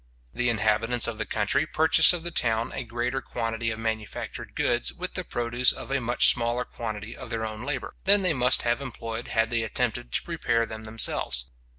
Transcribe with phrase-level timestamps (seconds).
[0.33, 4.91] The inhabitants of the country purchase of the town a greater quantity of manufactured goods
[4.91, 8.63] with the produce of a much smaller quantity of their own labour, than they must
[8.63, 11.51] have employed had they attempted to prepare them themselves.